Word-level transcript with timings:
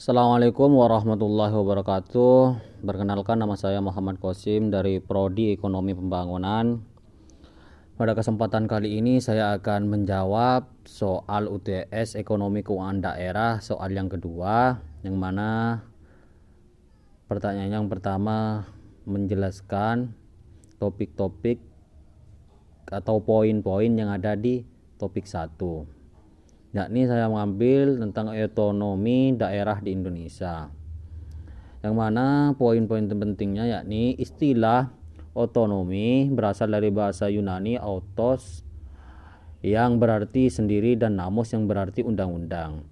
Assalamualaikum 0.00 0.80
warahmatullahi 0.80 1.52
wabarakatuh. 1.52 2.56
Perkenalkan 2.88 3.36
nama 3.36 3.52
saya 3.52 3.84
Muhammad 3.84 4.16
Kosim 4.16 4.72
dari 4.72 4.96
Prodi 4.96 5.52
Ekonomi 5.52 5.92
Pembangunan. 5.92 6.80
Pada 8.00 8.16
kesempatan 8.16 8.64
kali 8.64 8.96
ini 8.96 9.20
saya 9.20 9.52
akan 9.60 9.92
menjawab 9.92 10.72
soal 10.88 11.52
UTS 11.52 12.16
Ekonomi 12.16 12.64
Keuangan 12.64 13.12
Daerah 13.12 13.60
soal 13.60 13.92
yang 13.92 14.08
kedua 14.08 14.80
yang 15.04 15.20
mana 15.20 15.84
pertanyaan 17.28 17.84
yang 17.84 17.88
pertama 17.92 18.72
menjelaskan 19.04 20.16
topik-topik 20.80 21.60
atau 22.88 23.20
poin-poin 23.20 23.92
yang 23.92 24.08
ada 24.08 24.32
di 24.32 24.64
topik 24.96 25.28
satu 25.28 25.99
yakni 26.70 27.06
saya 27.10 27.26
mengambil 27.26 27.98
tentang 27.98 28.30
otonomi 28.30 29.34
daerah 29.34 29.82
di 29.82 29.90
Indonesia. 29.90 30.70
Yang 31.80 31.94
mana 31.96 32.54
poin-poin 32.54 33.08
terpentingnya 33.10 33.80
yakni 33.80 34.14
istilah 34.20 34.92
otonomi 35.34 36.30
berasal 36.30 36.70
dari 36.70 36.92
bahasa 36.92 37.26
Yunani 37.26 37.80
autos 37.80 38.62
yang 39.64 39.98
berarti 40.00 40.48
sendiri 40.48 40.94
dan 40.96 41.18
namus 41.18 41.52
yang 41.56 41.66
berarti 41.66 42.04
undang-undang. 42.06 42.84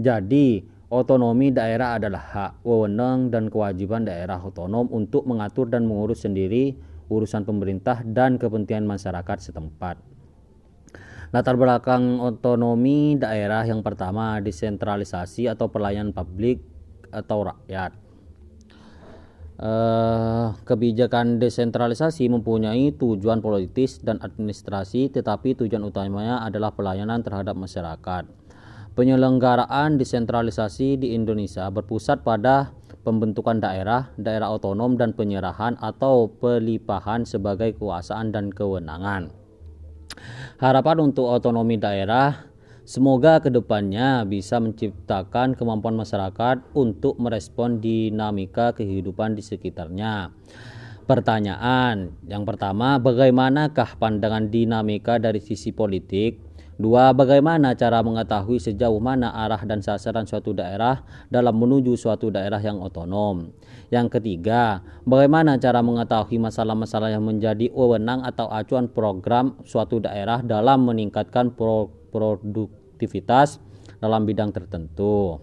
Jadi 0.00 0.64
otonomi 0.88 1.52
daerah 1.52 2.00
adalah 2.00 2.20
hak, 2.20 2.52
wewenang 2.64 3.30
dan 3.30 3.52
kewajiban 3.52 4.08
daerah 4.08 4.40
otonom 4.40 4.88
untuk 4.90 5.28
mengatur 5.28 5.68
dan 5.68 5.86
mengurus 5.86 6.24
sendiri 6.24 6.74
urusan 7.12 7.44
pemerintah 7.44 8.02
dan 8.02 8.40
kepentingan 8.40 8.86
masyarakat 8.86 9.38
setempat 9.38 10.19
Latar 11.30 11.54
belakang 11.54 12.18
otonomi 12.18 13.14
daerah 13.14 13.62
yang 13.62 13.86
pertama 13.86 14.42
desentralisasi 14.42 15.46
atau 15.46 15.70
pelayanan 15.70 16.10
publik 16.10 16.58
atau 17.14 17.46
rakyat. 17.46 17.94
Eh, 19.60 20.46
kebijakan 20.66 21.38
desentralisasi 21.38 22.26
mempunyai 22.32 22.96
tujuan 22.96 23.38
politis 23.38 24.02
dan 24.02 24.18
administrasi, 24.18 25.12
tetapi 25.12 25.54
tujuan 25.54 25.86
utamanya 25.86 26.42
adalah 26.42 26.74
pelayanan 26.74 27.22
terhadap 27.22 27.54
masyarakat. 27.54 28.24
Penyelenggaraan 28.98 30.02
desentralisasi 30.02 30.98
di 30.98 31.14
Indonesia 31.14 31.70
berpusat 31.70 32.26
pada 32.26 32.74
pembentukan 33.06 33.62
daerah, 33.62 34.10
daerah 34.18 34.50
otonom, 34.50 34.98
dan 34.98 35.14
penyerahan 35.14 35.78
atau 35.78 36.26
pelipahan 36.26 37.22
sebagai 37.22 37.78
kekuasaan 37.78 38.34
dan 38.34 38.50
kewenangan. 38.50 39.30
Harapan 40.60 41.08
untuk 41.08 41.24
otonomi 41.24 41.80
daerah 41.80 42.52
semoga 42.84 43.40
ke 43.40 43.48
depannya 43.48 44.28
bisa 44.28 44.60
menciptakan 44.60 45.56
kemampuan 45.56 45.96
masyarakat 45.96 46.76
untuk 46.76 47.16
merespon 47.16 47.80
dinamika 47.80 48.76
kehidupan 48.76 49.32
di 49.32 49.40
sekitarnya. 49.40 50.28
Pertanyaan 51.08 52.12
yang 52.28 52.44
pertama, 52.44 53.00
bagaimanakah 53.00 53.96
pandangan 53.96 54.52
dinamika 54.52 55.16
dari 55.16 55.40
sisi 55.40 55.72
politik? 55.72 56.49
Dua, 56.80 57.12
bagaimana 57.12 57.76
cara 57.76 58.00
mengetahui 58.00 58.56
sejauh 58.56 58.96
mana 59.04 59.28
arah 59.36 59.60
dan 59.68 59.84
sasaran 59.84 60.24
suatu 60.24 60.56
daerah 60.56 61.04
dalam 61.28 61.60
menuju 61.60 61.92
suatu 61.92 62.32
daerah 62.32 62.56
yang 62.56 62.80
otonom? 62.80 63.52
Yang 63.92 64.16
ketiga, 64.16 64.80
bagaimana 65.04 65.60
cara 65.60 65.84
mengetahui 65.84 66.40
masalah-masalah 66.40 67.12
yang 67.12 67.20
menjadi 67.20 67.68
wewenang 67.68 68.24
atau 68.24 68.48
acuan 68.48 68.88
program 68.88 69.60
suatu 69.68 70.00
daerah 70.00 70.40
dalam 70.40 70.88
meningkatkan 70.88 71.52
pro 71.52 71.92
produktivitas 72.08 73.60
dalam 74.00 74.24
bidang 74.24 74.48
tertentu? 74.48 75.36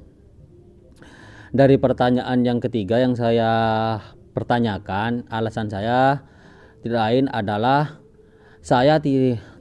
Dari 1.53 1.77
pertanyaan 1.77 2.41
yang 2.41 2.57
ketiga 2.57 2.97
yang 2.97 3.13
saya 3.13 3.53
pertanyakan, 4.33 5.29
alasan 5.29 5.69
saya 5.69 6.25
tidak 6.81 6.97
lain 6.97 7.29
adalah 7.29 8.01
saya 8.65 8.97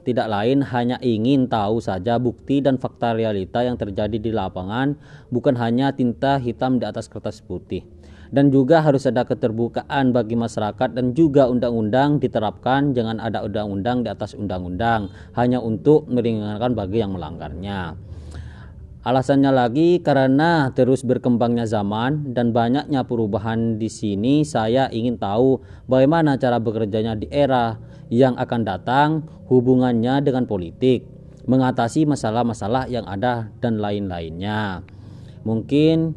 tidak 0.07 0.31
lain 0.31 0.63
hanya 0.63 0.95
ingin 1.03 1.51
tahu 1.51 1.83
saja 1.83 2.15
bukti 2.15 2.63
dan 2.63 2.79
fakta 2.79 3.11
realita 3.11 3.59
yang 3.59 3.75
terjadi 3.75 4.15
di 4.15 4.31
lapangan, 4.31 4.95
bukan 5.27 5.59
hanya 5.59 5.91
tinta 5.91 6.39
hitam 6.39 6.79
di 6.79 6.87
atas 6.87 7.11
kertas 7.11 7.43
putih. 7.43 7.83
Dan 8.31 8.47
juga 8.47 8.79
harus 8.79 9.03
ada 9.03 9.27
keterbukaan 9.27 10.15
bagi 10.15 10.39
masyarakat 10.39 10.95
dan 10.95 11.11
juga 11.11 11.51
undang-undang 11.51 12.23
diterapkan, 12.23 12.95
jangan 12.95 13.19
ada 13.19 13.43
undang-undang 13.43 14.07
di 14.07 14.09
atas 14.11 14.31
undang-undang 14.31 15.11
hanya 15.35 15.59
untuk 15.59 16.07
meringankan 16.07 16.71
bagi 16.71 17.03
yang 17.03 17.11
melanggarnya. 17.11 17.99
Alasannya 19.07 19.55
lagi 19.55 20.03
karena 20.03 20.67
terus 20.75 21.07
berkembangnya 21.07 21.63
zaman 21.63 22.35
dan 22.35 22.51
banyaknya 22.51 23.07
perubahan 23.07 23.79
di 23.79 23.87
sini, 23.87 24.43
saya 24.43 24.91
ingin 24.91 25.15
tahu 25.15 25.63
bagaimana 25.87 26.35
cara 26.35 26.59
bekerjanya 26.59 27.15
di 27.15 27.31
era 27.31 27.79
yang 28.07 28.35
akan 28.39 28.61
datang, 28.63 29.09
hubungannya 29.51 30.23
dengan 30.23 30.47
politik, 30.47 31.07
mengatasi 31.47 32.03
masalah-masalah 32.07 32.91
yang 32.91 33.07
ada 33.07 33.51
dan 33.63 33.79
lain-lainnya. 33.79 34.83
Mungkin 35.47 36.15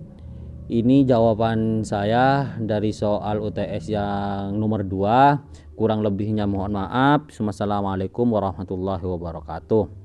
ini 0.71 1.03
jawaban 1.03 1.83
saya 1.83 2.55
dari 2.59 2.95
soal 2.95 3.43
UTS 3.43 3.91
yang 3.91 4.55
nomor 4.55 4.87
2. 4.87 5.75
Kurang 5.75 6.07
lebihnya 6.07 6.47
mohon 6.47 6.79
maaf. 6.79 7.27
Wassalamualaikum 7.31 8.31
warahmatullahi 8.31 9.03
wabarakatuh. 9.03 10.00